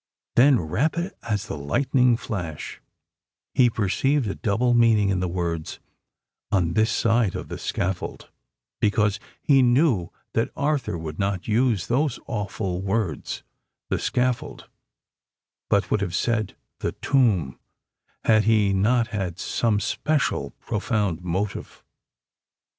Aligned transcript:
Then, 0.35 0.59
rapid 0.59 1.11
as 1.21 1.45
the 1.45 1.55
lightning 1.59 2.17
flash, 2.17 2.81
he 3.53 3.69
perceived 3.69 4.25
a 4.25 4.33
double 4.33 4.73
meaning 4.73 5.09
in 5.09 5.19
the 5.19 5.27
words—"on 5.27 6.73
this 6.73 6.89
side 6.91 7.35
of 7.35 7.49
the 7.49 7.59
scaffold;" 7.59 8.31
because 8.79 9.19
he 9.43 9.61
knew 9.61 10.09
that 10.33 10.49
Arthur 10.55 10.97
would 10.97 11.19
not 11.19 11.47
use 11.47 11.85
those 11.85 12.19
awful 12.25 12.81
words, 12.81 13.43
"the 13.91 13.99
scaffold"—but 13.99 15.91
would 15.91 16.01
have 16.01 16.15
said 16.15 16.55
"the 16.79 16.93
tomb," 16.93 17.59
had 18.25 18.45
he 18.45 18.73
not 18.73 19.09
had 19.09 19.37
some 19.37 19.79
special, 19.79 20.49
profound 20.61 21.21
motive. 21.23 21.83